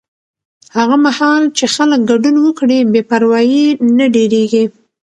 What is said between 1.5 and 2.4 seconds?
چې خلک ګډون